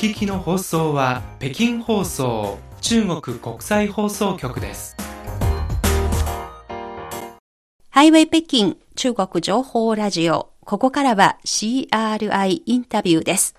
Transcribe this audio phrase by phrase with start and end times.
[0.00, 4.96] 聞きの放送は北京放送中国国際放送局です。
[7.90, 10.54] ハイウェイ北京中国情報ラジオ。
[10.64, 13.54] ここからは CRI インタビューです。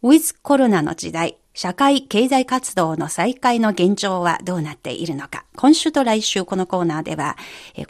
[0.00, 5.44] ウィズコロナの時代、社会経済活動の再開の現状はどうなっているのか。
[5.56, 7.36] 今週と来週このコーナーでは、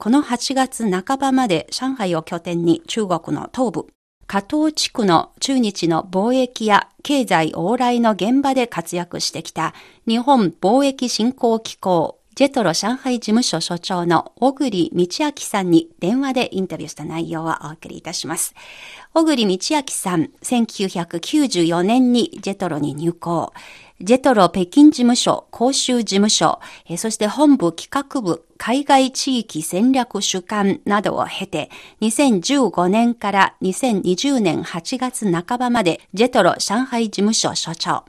[0.01, 3.87] この8月半ばまで上海を拠点に中国の東部、
[4.27, 9.75] 加藤地区の中日の貿易や経済往来の現場で活躍してきた
[10.07, 18.55] 日本貿易振興機構ジェトロ上海事務所所長の小栗道明さんに電話でインタビューした内容をお送りいたします。
[19.15, 23.53] 小栗道明さん、1994年にジェトロに入校。
[24.01, 26.61] ジェトロ北京事務所、公衆事務所、
[26.97, 31.69] そして本部企画部、海外地域戦略主管などを経て、
[32.01, 38.07] 2015年から2020年8月半ばまで、ジェトロ上海事務所所長、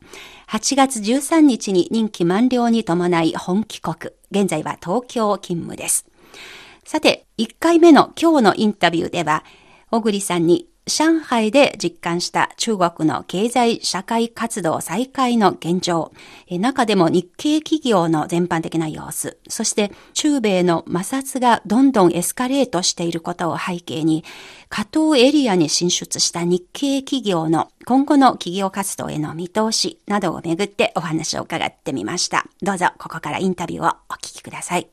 [0.47, 6.05] 8月13日に任期満了に伴い本帰国、現在は東京勤務です。
[6.85, 9.43] さて、1回目の今日のインタビューでは、
[9.91, 16.11] 小栗さんに上海で実感した中国の経済社会活動再開の現状、
[16.49, 24.25] 中でも日系企業の全般的な様子、そして中米の摩擦がどんどんエスカレートしていることを背景に、
[24.67, 32.45] 加東エリアに進出した日系企業の今後の企業活動への見通しなどをめぐってお話を伺ってみました。
[32.61, 34.89] どうぞここからインタビューをお聞きください。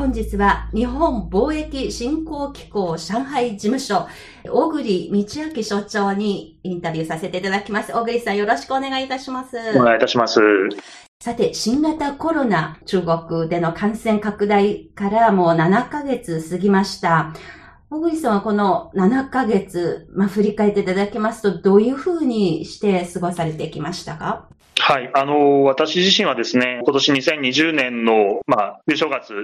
[0.00, 4.08] 本日は日本貿易振興機構上海事務所、
[4.50, 7.92] 小栗道明所長にインタビューさせていただきます。
[7.92, 9.58] 小栗さんよろしくお願いいたします。
[9.76, 10.40] お願いいたします。
[11.20, 17.34] さて、新型コロナ中国での感染拡大からもう7ヶ月過ぎました。
[17.90, 24.48] 小栗さんはこの7ヶ月、まあ、振り返っていただきますと、どういうふうにして過ごされてきましたか？
[24.80, 29.34] はい、あの私自身はですね、今年2020年の、まあ、冬正月、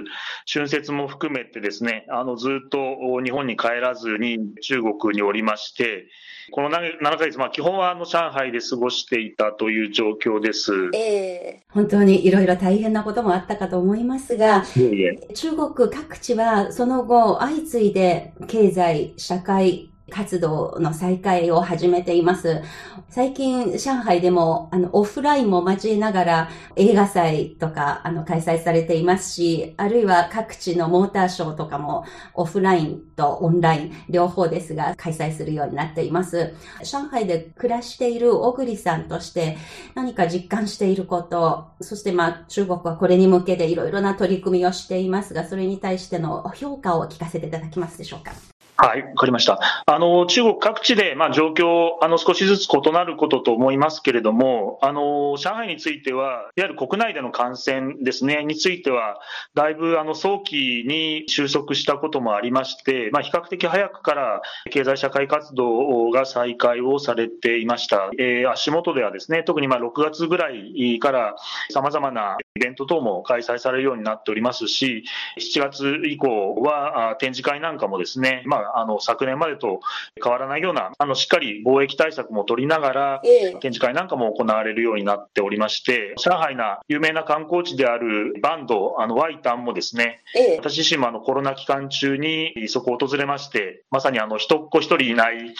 [0.51, 2.79] 春節も含めてですね、あのずっと
[3.23, 6.07] 日本に帰らずに中国におりまして、
[6.51, 10.73] この7ヶ月、まあ、基本はあの上海で過ごしていたという状況です。
[10.95, 15.33] えー、本当にいろいろ大変なこともあったかと思いますが、いえいえ。
[15.35, 22.61] 中国各地はその後相次いで経済、社会、活動の再開を始めています。
[23.09, 36.53] 最近、上海でも、あの、オフラインも交えながら映画祭とか、あの、開催されていますし、あるいは各地のモーターショーとかも、オフラインとオンライン、両方ですが、開催するようになっています。
[36.83, 39.57] 上海で暮らしている小栗さんとして、
[39.95, 48.31] 何か実感していること、そしてまあ、中国はこれに向けていろいろな取り組みをしていますが、それに対しての評価を聞かせていただけますでしょうか？
[48.79, 49.59] はい、わかりました。
[49.87, 59.19] あの、中国各地で、まあ、状況、あの、少しずつ異なることと思いますけれども、あの、上海については、いわゆる国内での感染ですね、については、
[59.55, 68.11] だいぶ、あの、早期に収束したこともありまして、まあ、比較的早くから経済社会活動が再開をされていました。
[68.19, 71.35] えー、足元ではですね、特にまあ、6月ぐらいから
[71.71, 75.03] 様々なイベント等も開催されるようになっておりますし、
[75.37, 79.79] 7月以降は展示会なんかもですね、まああの昨年までと
[80.21, 90.21] 変わらないような、あのしっかり貿易対策も取りながら、展示会なんかも行われるようになっておりまして、上海な有名な観光地であるバンド、あのワイタンもですね、
[90.57, 95.53] 私自身もあのコロナ期間中にそこを訪れまして、まさにあの人っ子一人いない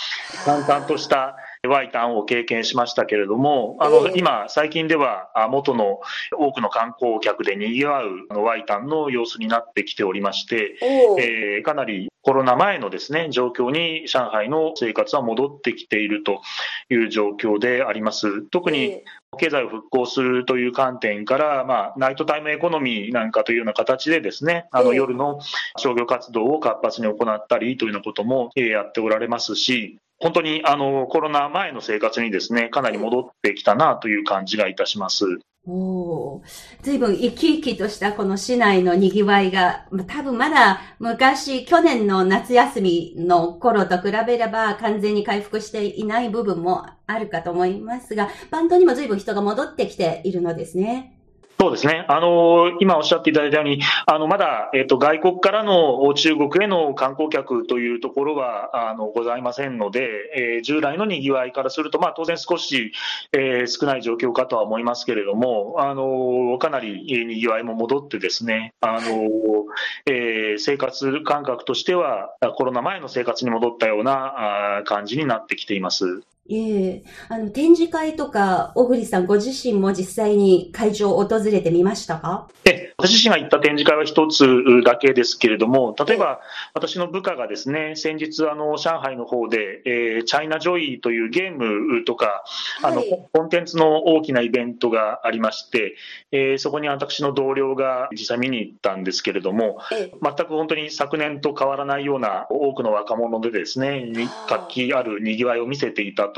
[0.46, 1.36] 淡々とした
[1.68, 6.00] ワイタンを経験しましたけれども、あの、今、最近では、元の
[6.38, 10.78] 多くの観光客で賑わうワイタンの様子になってきておりまして、
[11.20, 16.42] えー、かなりコロナ前のですね、状況に上海の生活は戻ってきていると
[16.90, 18.42] いう状況であります。
[18.50, 19.02] 特に
[19.40, 25.40] 経済を復興するという観点から、まあ、ナイトタイムエコノミーなんかというような形でですね、あの夜の
[25.78, 35.26] 商業活動を活発に行ったりというようなこともやっておられますし、本当にあのコロナ前の生活にですね、かなり戻ってきたなという感じがいたします。
[35.70, 36.42] お
[36.82, 51.17] 随分生き生きとしたこの市内の賑わいが、多分まだ昔、去年の夏休みの頃と比べれば完全に回復していない部分もあるかと思いますが、バンドにも随分人が戻ってきているのですね。
[51.60, 52.06] そうですね。
[52.08, 62.92] あの、今おっしゃっていただいたように、あの、まだ、えっ、と、外国からの中国への観光客というところは、あの、ございませんので、えー、従来の賑わいからすると、まあ、当然少し、
[63.34, 69.66] えー、少ない状況かとは思いますけれども、あの、かなり賑わいも戻ってですね、あの、
[70.06, 76.22] えー、生活感覚としては、コロナ前の生活に戻ったような感じになってきています。
[76.50, 77.04] ええ。
[77.30, 82.48] あの、展示会とか、小栗さんご自身も実際に会場を訪れてみましたか？
[82.66, 84.46] え、私自身が行った展示会は一つ
[84.84, 86.40] だけですけれども、例えば、
[86.74, 92.44] 私の部下がですね、先日、あの、上海の方で、えー、チャイナジョイというゲームとか、
[92.82, 93.04] はい、あの、
[93.34, 95.96] コンテンツの大きなイベントがありまして、
[96.32, 104.14] えー、そこに私の同僚が実際見に行ったんですけれども、全く本当に昨年と変わらないような多くの若者でですね、
[104.48, 106.37] 活気ある賑わいを見せていたと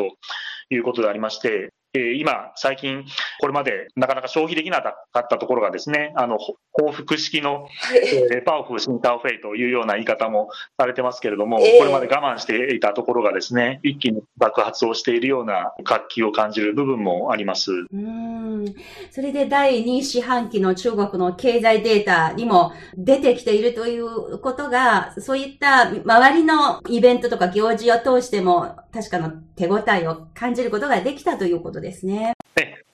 [0.69, 3.04] いうことでありまして、え今、最近、
[3.40, 6.38] これまでなかなか消費できなかったところがですね、あの、
[6.72, 10.50] 報復式の、えー、パオフ、シンタオフェイというような言い方も
[10.80, 17.72] されてますけれども、これまで我慢していたところがですね、一気に爆発をしているような活気を感じる部分もあります。
[17.72, 18.66] うん。
[19.10, 32.33] それで第2四半期の中国の経済データにも出てきているということが、そういった周りのイベントとか行事を通しても確かな手応えを感じることができたということですね。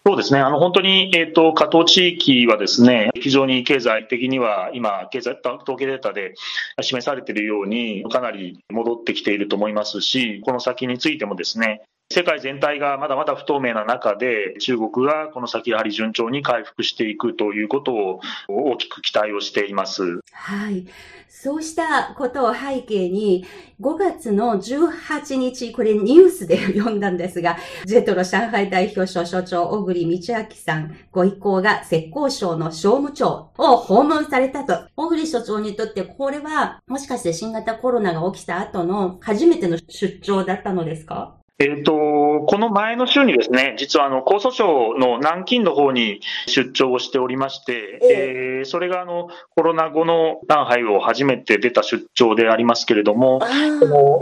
[0.07, 0.39] そうですね。
[0.39, 6.35] あの、本当に、えっ、ー、と、加藤地域はですね、非常に経済的には今、経済統計データで
[6.79, 11.81] 示されているように、かなり戻ってきていると思いますし、この先についてもですね、
[12.11, 20.19] 世界全体がまだまだ不透明な中で、中国がこの先やはり順調に回復していくということを大きく期待をしています。
[20.31, 20.85] はい。
[21.27, 23.45] そうしたことを背景に、
[23.81, 34.87] 5月の18日、これニュースで読んだんですが、ジェトロ上海代表所所長、小栗道明さんご意向が浙江省の商務庁を訪問されたと。
[34.95, 41.35] 小栗所長にとってこれは、もしかして新型コロナが起きた後の初めての出張だったのですか？
[41.57, 41.93] えっ、と、
[42.47, 53.39] この前の週にですね、実はあの、江蘇省の南京の方に出張をしておりまして、えー、それがあの、コロナ後の上海を初めて出た出張でありますけれども、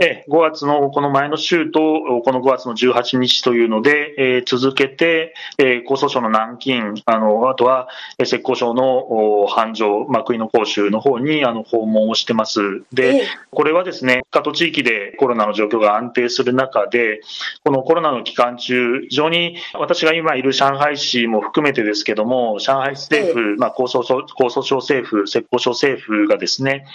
[0.00, 1.80] え5月のこの前の週と、
[2.24, 12.84] この5月の18日というので、えー、続けて、えー、江蘇省の南京、あの、あとは、浙江省の繁盛、幕井の甲州の方にあの訪問をしてます。
[12.92, 17.22] で、これはですね、加藤地域でコロナの状況が安定する中で、
[17.64, 26.86] このコロナの期間中、非常に私が今いる上海市も含めてですけども、上海政府、まあ、高層高層省政府、浙江省政府がですね、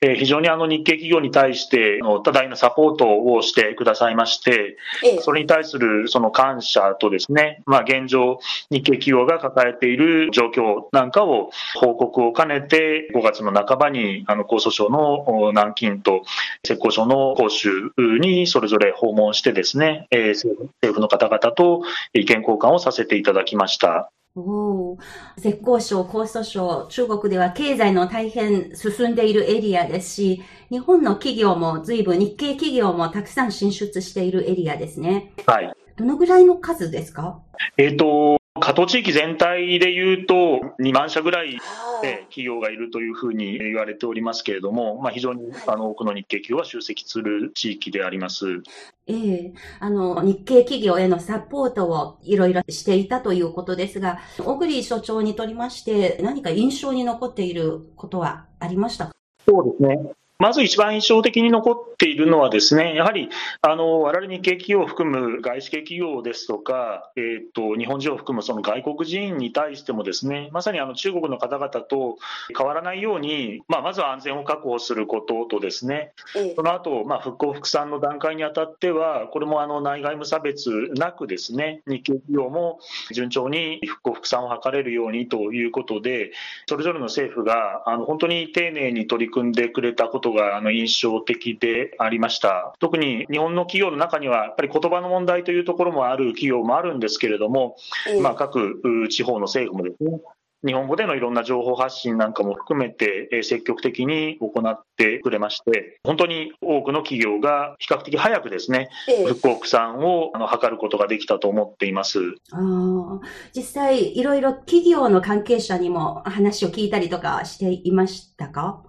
[0.00, 4.76] えー、非常にあの日系企業に対しての多大なサポートをしてくださいまして、
[5.20, 8.38] それに対するその感謝とですね、まあ、現状、
[8.70, 16.22] 日系企業が抱えている状況なんかを報告を兼ねて、5月の半ばにあの江蘇省の南京と
[16.62, 19.77] 浙江省の広州にそれぞれ訪問してですね、
[20.10, 21.82] えー、政府の方々と
[22.12, 24.10] 意見交換をさせていただきました。
[24.36, 24.98] お
[25.36, 35.32] 浙江省、江蘇省、中国では経済の大変進んでいるエリアですし、日本の企業も随分日系企業もたくさん進出しているエリアですね。
[35.46, 35.72] はい。
[35.96, 37.40] どのぐらいの数ですか？
[37.76, 41.58] えっ、ー、と、加藤地域全体でいうと、2万社ぐらい
[42.02, 48.62] で企業がいるというふうに言われておりますけれども、まあ、非常にあの多くの日系企業は集積する地域であります。
[49.06, 59.12] ええあの、日系企業へのサポートをいろいろしていたということですが、小栗所長にとりまして、何か印象に残っていることはありましたか？
[59.46, 60.12] そうですね。
[60.38, 63.28] まず一番印象的に残っているのはですね、やはり、
[63.60, 72.18] あの、我々日系企業を含む外資系企業ですとか、えっ、ー、と、日本人を含むその外国人に対してもですね、まさにあの中国の方々と
[72.56, 76.12] 変わらないように、まあ、まずは安全を確保することとですね、
[76.54, 82.78] その後、まあ、復興復産の段階にあたっては、これもあの内外無差別なくですね、日系企業も
[83.12, 86.30] 順調に復興復産を図れるようにということで、
[86.68, 92.72] それぞれの政府が、あの、本当に丁寧に取り組んでくれたことことがあの印象的でありました。
[92.78, 97.76] 特に日本の企業の中には、やっぱり言葉の問題というところもある企業もあるんですけれども、
[98.22, 100.20] まあ、各地方の政府もですね、
[100.66, 108.88] 日本語でのいろんな情報発信なんかも含めて、積極的に行ってくれまして、本当に多くの企業が比較的早くですね、
[109.28, 112.18] 復興復産を図ることができたと思っています。
[112.50, 113.20] あ
[113.54, 118.82] 実際、いろいろ企業の関係者にも話を聞いたりとかしていましたか？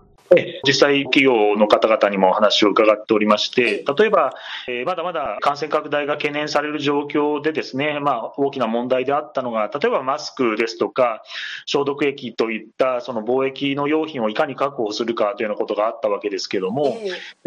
[0.65, 4.33] 実際、企業の方々にも話を伺っておりまして、例えば、
[4.67, 11.23] えーまだまだ感染拡大が懸念される状況でですね、まあ、大きな問題であったのが、例えばマスクですとか、
[11.65, 16.97] 消毒液といったその貿易の用品をいかに確保するかというようなことがあったわけですけども、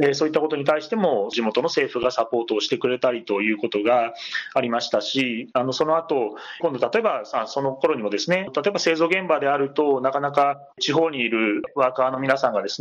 [0.03, 4.13] えーそういったことに対しても、地元の政府がサポートをしてくれたりということが
[4.55, 12.72] ありましたし、あのその後今度、例えばさその頃にもですね、例えば製造現場であると、なかなか地方にいるワーカーの皆さんがですね、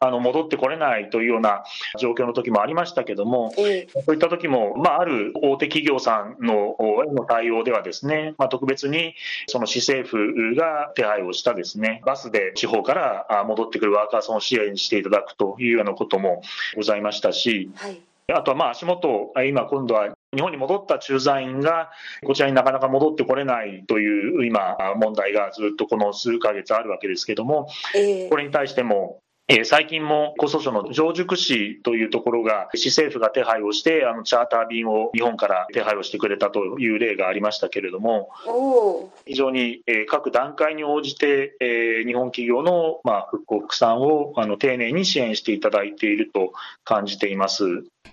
[0.00, 1.64] あの戻ってこれないというような
[1.98, 6.76] 状況の時もありましたけども、そういった時も、まあ、ある大手企業さんの
[7.08, 9.14] への対応ではですね、まあ、特別に
[9.46, 16.42] その市政府が手配をしたですね、バスで地方からあ戻ってくるワーカーさんを支援していただくというようなことも
[16.74, 17.70] ございましたし、
[18.32, 21.90] あとはまあ足元、今今度は日本に戻った駐在員が
[22.24, 27.68] こちらになかなか戻ってこれないという今問題がずっとこの数ヶ月あるわけですけども、
[28.28, 38.30] これに対しても、えー最近も江蘇省の上宿市というところが、市政府が手配をして、あのチャーター便を日本から手配をしてくれたという例がありましたけれども、
[39.24, 47.64] 非常に、えー各段階に応じて、えー日本企業の、まあ、復興、復産をあの丁寧に支援していただいていると感じています。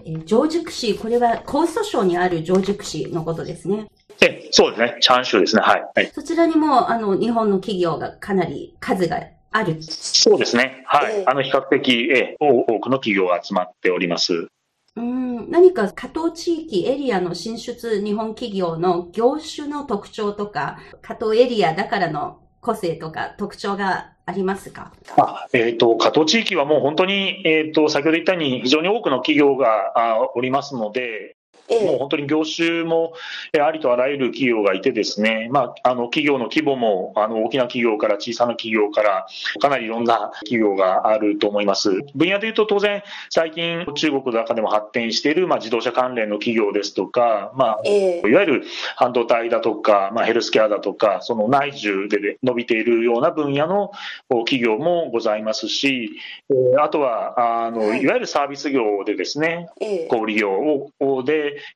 [0.06, 3.88] えー上宿市、これは江蘇省にある上宿市のことですね。
[4.22, 5.84] えそうですね、チャンシューですね、はい。
[5.96, 9.20] はい、そちらにも、あの、日本の企業がかなり数が
[9.54, 9.82] ある。
[9.82, 11.26] そうですね、はい。
[11.26, 14.48] あの比較的、えー多多くの企業が集まっております。
[14.96, 24.92] うん、何か加藤地域エリアの進出日本企業の業種の特徴とか、加藤エリアだからの個性とか特徴がありますか？
[25.18, 31.36] あえー、と加藤地域はもう本当に、えー、と先ほど言ったように、非常に多くの企業があおりますので、
[31.70, 33.14] もう本当に業種も
[33.54, 39.28] えーありとあらゆる企業がいて、ですね、まあ、あの企業の規模もあの大きな企業から小さな企業から、
[39.60, 42.02] かなりいろんな企業があると思います。
[42.16, 48.64] 分野でいうと、当然、最近、中国の中でも発展している、まあ、自動車関連の企業ですとか、まあ、いわゆる
[48.96, 53.92] 半導体だとか、まあ、ヘルスケアだとか、その内需で伸びているような分野の
[54.30, 56.12] 企業もございますし、
[56.50, 58.06] えーあとはあの、い。
[58.08, 59.70] わゆるサービス業でですね、
[60.10, 61.24] 小売業をを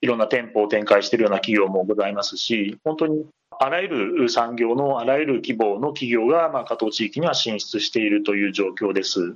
[0.01, 3.25] いろんな店舗を展開しているような企業もございますし、本当に
[3.59, 9.35] あらゆる産業のあらゆる規模の企業が、まあ、加藤地域には進出しているという状況です。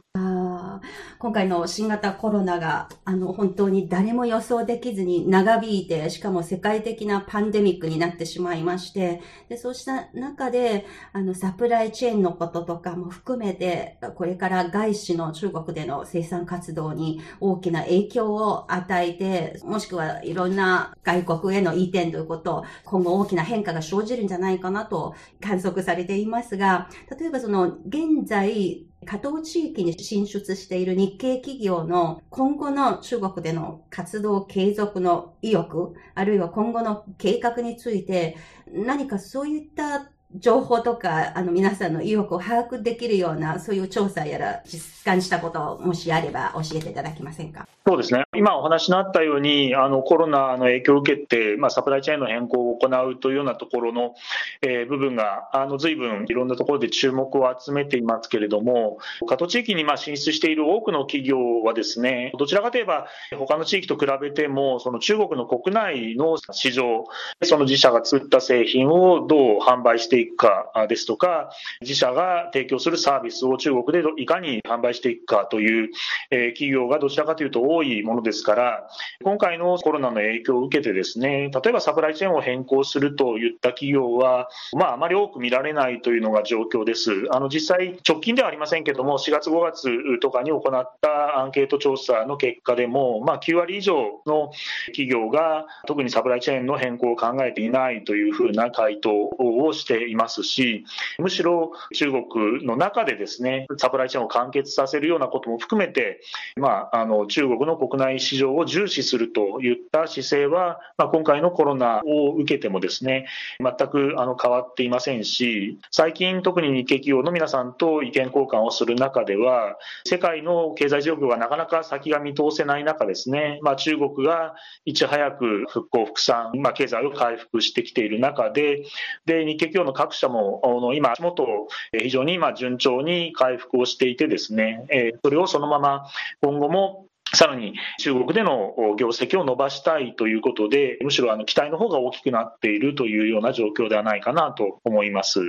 [1.20, 47.68] 今回の新型コロナが、あの、本当に誰も予想できずに長引いて、しかも世界的なパンデミックになってしまいまして、で、そうした中で、あの、サプライチェーンのこととかも含めて、これから外資の中国での生産活動に大きな影響を与えて、もしくはいろんな外国への移転ということ、今後大きな変化が生じるんじゃないかなと観測されていますが、例えばその、現在、加藤地域に進出している日系企業の今後の中国での活動継続の意欲、あるいは今後の計画について、何かそういった情報とか、あの皆さんの意欲を把握できるような、そういう調査やら実感したことをもしあれば教えていただけませんか？
[47.86, 54.16] そうですね、今お話のあったように、あのコロナの影響を受けて、まあ、サプライチェーンの変更を行うというようなところの、
[54.62, 63.08] えー部分が、あの随分いろんなところで注目を集めていますけれども、加藤地域にまあ進出している多くの企業はですね、どちらかといえば、
[63.38, 67.06] 他の地域と比べても、その中国の国内の市場、
[67.44, 71.51] その自社が作った製品をどう販売していくかですとか、
[71.82, 75.90] 自社が提供するサービスを中国でいかに販売していくかという、
[76.30, 78.88] え企業がどちらかというと多いものですから、
[79.24, 87.12] 今回のコロナの影響を受けてですね、例えばサプライチェーンを変更するといった企業は、まあ、あまり多く見られないというのが状況です。
[87.32, 94.51] あの、実際、直近ではありませんけども、4月5月とかに行ったアンケート調査の結果でも、まあ、9割以上の
[94.88, 100.86] 企業が、特にサプライチェーンの変更を考えていないというふうな回答をしていますし、
[101.18, 106.22] むしろ中国の中でですね、サプライチェーンを完結させるようなことも含めて、
[106.56, 113.27] まあ、あの中国の国内市場を重視するといった姿勢は、まあ、今回のコロナを受けてもですね、
[113.60, 128.84] 全くあの変わっていませんし、最近特に日系企業の皆さんと意見交換をする中では、世界の経済状況がなかなか先が見通せない中ですね、まあ、中国がいち早く復興、復産、まあ、経済を回復してきている中で、
[129.25, 131.46] で日系企業の各社もあの今、足元
[131.93, 136.08] え非常に今順調に回復をしていてですね、えそれをそのまま
[136.41, 145.39] 今後もさらに中国でのお業績を伸ばしたいということで、むしろあの期待の方が大きくなっているというような状況ではないかなと思います。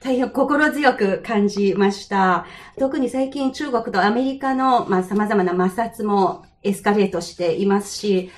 [0.00, 2.46] 大変心強く感じました。
[2.78, 8.30] 特に最近中国とアメリカの、まあ、様々な摩擦もエスカレートしていますし、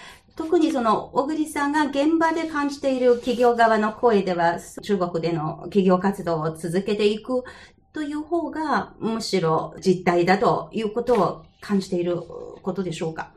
[0.42, 7.44] 特にその、小栗さんが現場で感じている企業側の声では、中国での企業活動を続けていく
[7.92, 12.16] という方が、むしろ実態だということを感じている
[12.60, 13.30] ことでしょうか？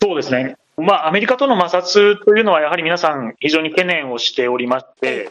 [0.00, 0.56] そうですね。
[0.78, 5.28] まあ、アメリカとの摩擦というのは、やはり皆さん非常に懸念をしておりまして、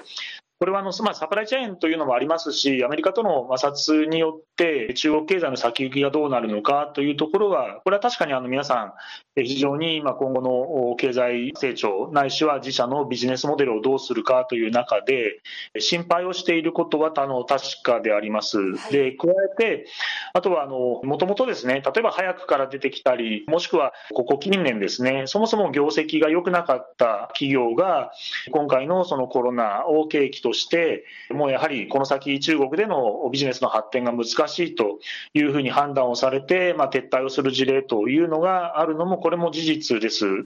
[0.60, 8.94] これはあの、まあ、サプライチェーンというのもありますし、アメリカとの摩擦によって、中国経済の先行きがどうなるのかというところは、これは確かにあの皆さん、
[9.36, 15.42] 非常に今後の経済成長、ないしは自社のビジネスモデルをどうするかという中で、
[15.78, 18.58] 心配をしていることはあの確かであります。
[18.92, 19.86] で、加えて、
[20.34, 28.12] あとはあの、もともとですね、例えば早くから出てきたり、もしくはここ近年ですね、そもそも業績が良くなかった企業が、
[28.50, 35.00] 今回のそのコロナを契機として、もうやはりこの先中国でのビジネスの発展が難しいと
[35.34, 40.44] いうふうに判断をされて、まあ、撤退をする事例というのがあるのもこれも事実です。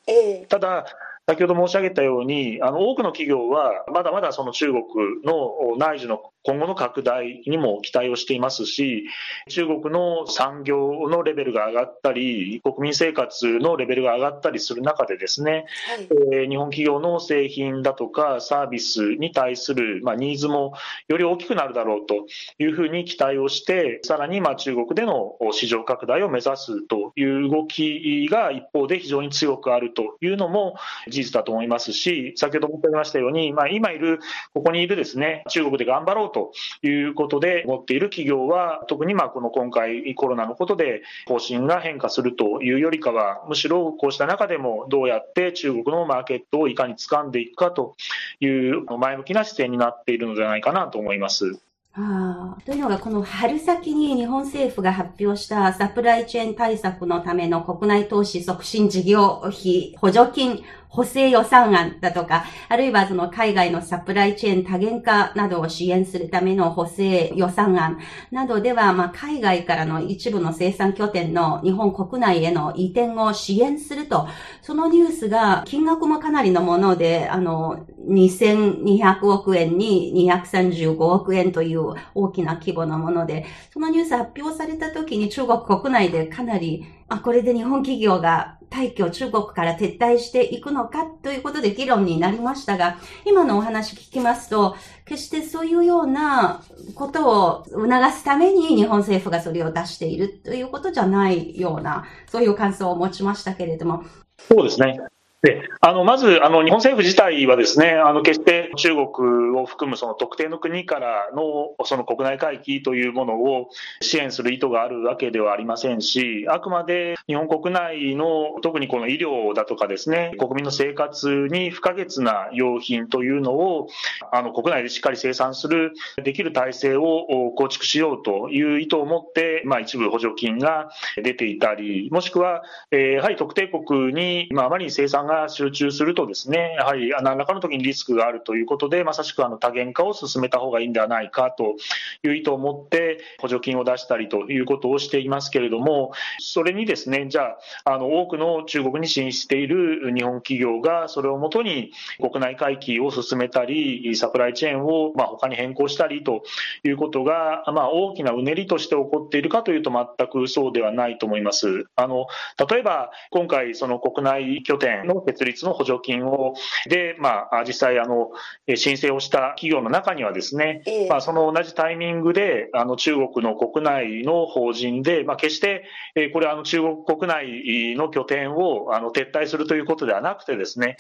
[0.48, 0.86] ただ
[1.32, 4.84] 先ほど申し上げたように、あの多くの企業は、まだまだその中国
[5.24, 9.06] の内需の今後の拡大にも期待をしていますし、
[9.48, 20.74] 中国の産業のレベルが上がったり、国民生活のレベルが上がったりする中でですね、はい、えー、日本企業の製品だとかサービスに対する、まあ、ニーズも
[21.08, 22.26] より大きくなるだろうと
[22.58, 30.76] いうふうに期待をして、さらにまあ中国での市場拡大を目指すという動きが一方で非常に強くあるというのも
[31.08, 34.20] 事実だと思いますし、先ほど申し上げましたように、まあ、今いる、
[34.54, 36.52] ここにいるですね、中国で頑張ろうと
[36.88, 47.96] いうことで持っている企業は、特にまあこの今回コロナのことで方針が変化するというよりかは、むしろこうした中でもどうやって中国のマーケットをいかに掴んでいくかと
[48.40, 51.62] いう前向きな姿勢になっているのではないかなと思います。
[51.94, 74.28] あというのが、この春先に日本政府が発表したサプライチェーン対策のための国内投資促進事業費補助金補正予算案だとか、あるいはその海外のサプライチェーン多元化などを支援するための補正予算案などでは、まあ、海外からの一部の生産拠点の日本国内への移転を支援すると、
[74.62, 92.96] そのニュースが金額もかなりのもので、あの、2200億円に235億円という大きな規模のもので、そのニュース発表された時に中国国内でかなり、あ、これで日本企業が退去、中国から撤退していくのかということで議論になりましたが、
[93.26, 96.64] 今のお話聞きますと、決してそういうような
[96.96, 104.06] ことを促すために日本政府がそれを出しているということじゃないような、そういう感想を持ちましたけれども。
[104.38, 104.98] そうですね。
[105.42, 113.70] であのまずあの、日本政府自体はですね、あの決して中国を含むその特定の国からのその国内回帰というものを
[114.02, 123.88] 支援する意図があるわけではありませんし、あくまで日本国内の特にこの医療だとかですね、国民の生活に不可欠な用品というのを
[124.32, 130.92] あの国内でしっかり生産する、できる体制を構築しようという意図を持って、まあ、一部補助金が
[131.24, 141.76] 出ていたり、もしくは、えー、やはり特定国に、まあ、あまり生産がが集中するとですね、やはり何らかの時にリスクがあるということで、まさしくあの多元化を進めた方がいいんではないかと
[142.24, 156.44] いう意図を持って補助金を出したりということをしていますけれども、それにですね、じゃあ、あの多くの中国に進出している日本企業がそれをもとに国内回帰を進めたり、サプライチェーンをまあ他に変更したりと
[156.84, 161.86] いうことが、まあ、大きなうねりとして起こっているかというと全くそうではないと思います。
[161.96, 162.28] あの
[162.70, 166.54] 例えば今回その国内拠点の設立の補助金を、
[166.88, 168.32] で、まあ、実際、あの、
[168.76, 180.98] 申請をした企業の中にはですね、えー、まあ、その同じタイミングで、あの、中国の国内の法人で、まあ、決して、えこれ、あの、中国国内の拠点を、あの、撤退するということではなくてですね、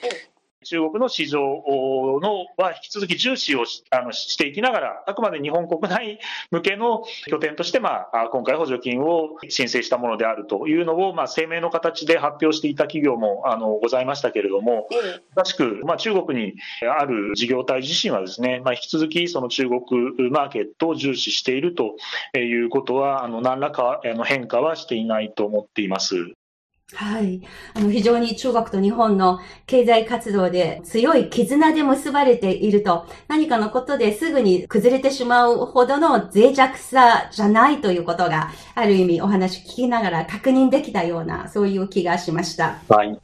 [0.64, 6.20] 中国の市場のは引き続き重視をしあのしていきながら、あくまで日本国内
[6.52, 14.88] 向けの拠点として、まあ、今回補助金を申請したものであるというのを、まあ、声明の形で発表していた企業もあのございましたけれども、
[15.36, 16.54] 正しく、まあ、中国に
[16.98, 21.96] ある事業体自身はですね、まあ、引き続きその中国マーケットを重視していると
[22.38, 26.34] いうことは、あの何らかの変化はしていないと思っています。
[26.94, 27.42] はい。
[27.74, 42.80] あの、非常に中国と日本の経済活動で強い絆で結ばれていると、何かのことですぐに崩れてしまうほどの脆弱さじゃないということが、ある意味お話聞きながら確認できたような、そういう気がしました。
[42.90, 43.20] はい。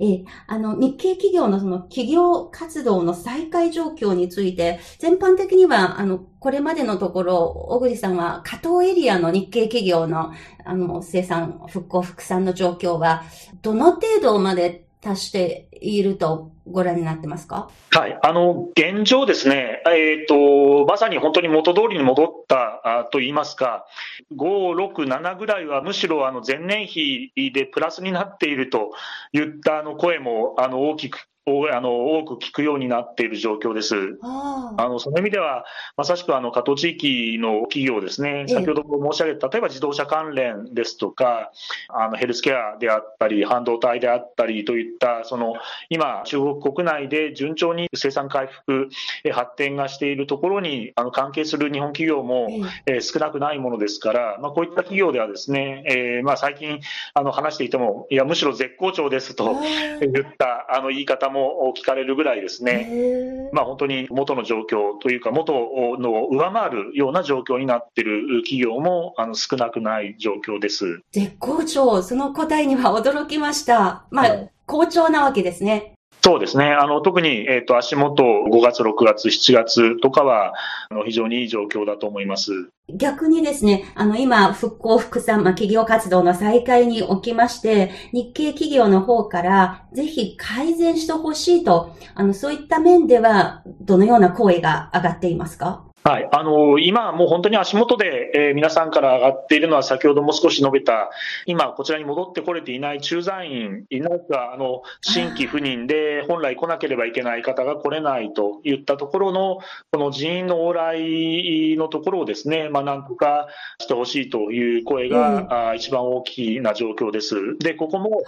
[0.00, 10.32] ええ、あの、日系企業のその企業活動の再開状況について、全般的には、あの、これまでのところ、小栗さんは、加藤エリアの日系企業の、
[10.64, 13.24] あの、生産、復興、復産の状況は、
[13.62, 17.68] どの程度まで達しているとご覧になってますか？
[17.90, 23.86] はい、あの現状ですね、えーと、まさに本当に元通りに戻ったあといいますか、
[24.34, 28.92] 5、6、7ぐらいはむしろあの前年比でプラスになっていると
[29.32, 33.94] いったあの声もあの大きくあの多く聞くようになっている状況です。
[34.22, 41.52] あのその意味では、まさしくあの加藤地域の企業ですね、先ほど申し上げた、例えば自動車関連ですとか、
[41.90, 45.54] あのヘルスケアであったり、半導体であったりといった、その
[45.90, 48.88] 今、中国国内で順調に生産回復、
[49.30, 52.48] 発展がしているところにあの関係する日本企業も、
[52.86, 56.80] え少なくないものですから、まあ、こういった企業ではですね、えー、まあ最近
[57.12, 59.56] あの話していても、いや、むしろ絶好調ですと
[60.00, 65.52] 言ったあの言い方もも聞かれるぐらいですね、まあ、本当に元の状況というか、元
[65.98, 71.00] の上回るような状況になっている企業もあの少なくない状況です。
[71.12, 74.06] 絶好調、その答えには驚きました。
[74.10, 75.92] まあ、はい、好調なわけですね。
[76.24, 76.72] そうですね。
[76.72, 80.54] あの、特に、えっ、ー、と、足元5月、6月、7月とかは、
[80.88, 82.70] あの、非常にいい状況だと思います。
[82.88, 95.84] 逆にですね、あの、今、復興、復産、まあ、企業活動の再開におきまして、日系企業の方から、ぜひ改善してほしいと、あの、そういった面では、どのような声が上がっていますか？
[96.06, 101.08] はい、あの今、もう本当に足元で、えー、皆さんから上がっているのは、先ほども少し述べた、
[101.46, 109.60] 今、こちらに戻ってこれていない駐在員、いないかあの新規赴任で本来来なければいけない方が来れないといったところの、
[109.92, 113.48] この人員の往来のところをですね、まあ、なんとか
[113.80, 117.56] してほしいという声が、うん、一番大きな状況です。
[117.60, 118.20] で、ここも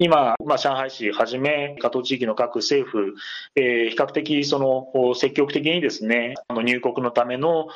[0.00, 3.14] 今、まあ、上海市はじめ、加藤地域の各政府、
[3.54, 7.68] えー、比較的その積極的にですね、あの入国のための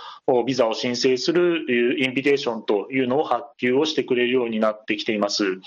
[0.47, 1.65] ビザを申請する
[2.03, 5.61] インビテーションというのを発給をしてくれるようになってきています。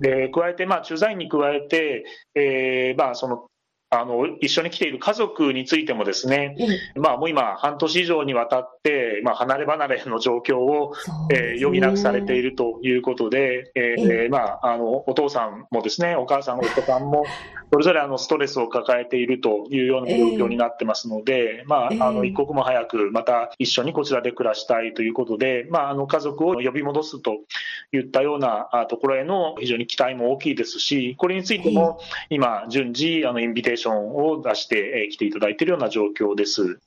[0.00, 2.04] で加えて、まあ、駐在員に加えて、
[2.34, 3.46] えーまあ、その
[3.90, 6.56] あの一緒に来ている家族についてもですね、
[6.94, 10.94] うん、まあもう今、半年以上にわたって、まあ、離れ離れの状況を、
[11.30, 17.24] ね、えー、余儀なくされているということで、えー、まあ、あのお父さんもですね、お母さん、お子さんも、
[17.72, 27.36] それぞれあのストレスを抱えているというような状況になってますので、えー、まあ、あの一刻も早くまた一緒にこちらで暮らしたいということで、まあ、あの家族を呼び戻すと
[27.92, 36.80] いったようなところへの非常に期待も大きいですし、これについても今、順次、あのインビテーションを出してきていただいているような状況です。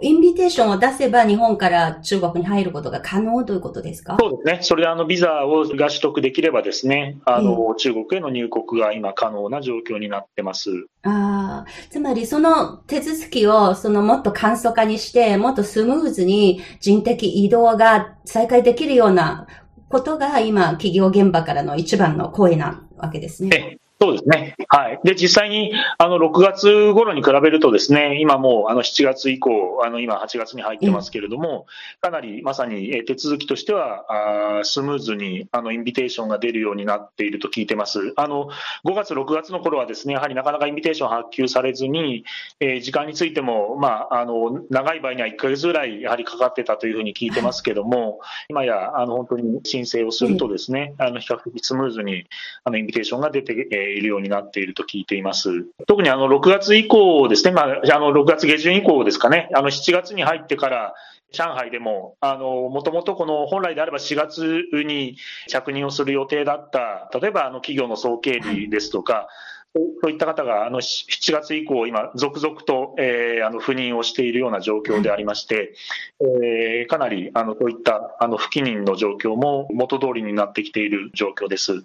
[0.00, 4.16] インビテーションを出せば日本から中国に入ることが可能ということですか？
[4.18, 4.58] そうですね。
[4.62, 10.70] それであのビザをが取得できればですね、あの、うん、中国への入国が今可能な状況になってます。
[11.02, 19.46] ああ、つまりその手続きをそのもっと簡素化にして、もっとスムーズに人的移動が再開できるような
[19.90, 23.78] ことが今企業現場からの一番の声なわけですね。
[24.00, 24.56] そうですね。
[24.68, 25.00] はい。
[25.04, 31.66] で、実際に、あの、6月頃に比べるとですね、今もう、あの、7月以降、あの、今8月に入ってますけれども、
[32.00, 38.12] かなりまさに手続きとしては、あスムーズに、あの、インビテーションが出るようになっていると聞いてます。
[38.16, 38.50] あの、
[38.84, 42.24] 5月、6月の頃はですね、やはりなかなかインビテーション発給されずに、
[42.58, 52.24] えー、時間についても、まあ、あの、長い場合には1ヶ月ぐらい、やはりかかってたというふうに聞いてますけども、今や、あの、本当に申請をするとですね、あの、比較的スムーズに、
[52.64, 55.66] あの、インビテーションが出て、えーいるようになっていると聞いています。
[55.86, 60.94] 特にあの6月以降ですね、まあ、あの6月下旬以降ですかね、あの7月に入ってから、
[61.32, 65.16] 上海でも、あの、もともとこの本来であれば4月に
[65.48, 69.28] 着任をする予定だった、例えばあの企業の総経理ですとか、
[69.74, 75.74] そういった方があの7月以降、今、続々と、えー、あの赴任をしているような状況でありまして、
[76.20, 81.84] えー、かなりあのそういったあの不起任の状況も元通りになってきている状況です。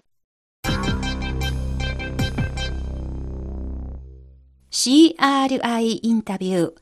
[4.72, 6.74] CRI インタビュー。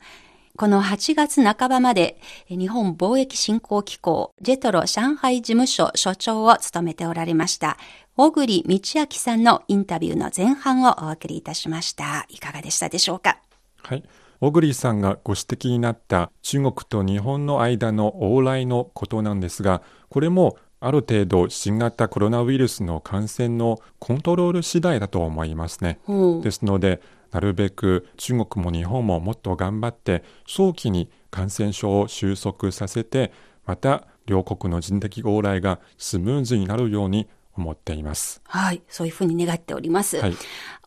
[0.56, 7.78] この8月半ばまで日本貿易振興機構ジェトロ上海事務所所長を務めておられました
[8.16, 12.26] 小栗道明さんのインタビューの前半をお送りいたしました。
[12.28, 13.38] いかがでしたでしょうか？
[13.82, 14.02] はい。
[14.40, 25.98] 小栗さんがご指摘になった中国と日本の間の往来のことなんですが、これもある程度新型コロナウイルスの感染のコントロール次第だと思いますね。
[26.42, 33.32] ですので、なるべく中国も日本ももっと頑張って早期に感染症を収束させて
[33.66, 38.40] また両国の人的往来がスムーズになるように思っています。
[38.44, 38.82] はい。
[38.88, 40.18] そういうふうに願っております。
[40.20, 40.34] はい。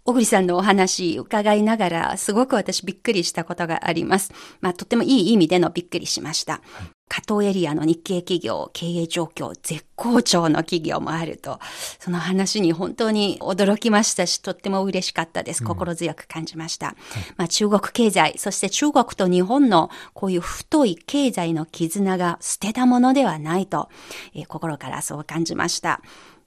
[0.04, 4.34] 小栗さんのお話伺いながら、すごく私びっくりしたことがあります。
[4.60, 6.62] まあ、とってもいい意味でのびっくりしました。
[7.08, 11.60] 加東エリアの日系企業、経営状況絶好調の企業もあると、
[12.00, 15.62] その話に本当に驚きましたし、とっても嬉しかったです。
[15.62, 16.96] 心強く感じました。
[17.36, 23.90] まあ、中国経済、そして中国と日本のこういう太い経済の絆が捨てたものではないと、
[24.34, 26.02] えー心からそう感じました。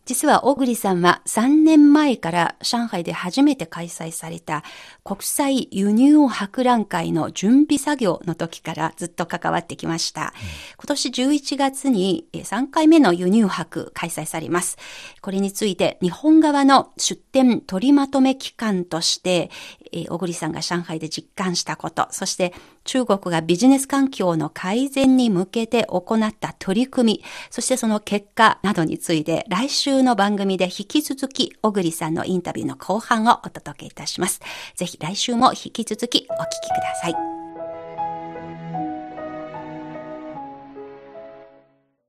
[0.05, 4.63] 実は小栗さんは3年前から上海で初めて開催された
[5.03, 10.35] 国際輸入博覧会の準備作業の時からずっと関わってきました。
[10.77, 14.77] 今年11月にえー3回目の輸入博開催されます。
[15.23, 19.51] これについて日本側の出展取りまとめ機関として、
[19.93, 22.53] えー小栗さんが上海で実感したこと、そして
[22.85, 34.41] 中国がビジネス環境の改善に向けて行った取り組み、そしてその結果などについて来週の番組で引き続き小栗さんのインタビューの後半をお届けいたします。
[34.75, 37.34] ぜひ来週も引き続きお聞きください。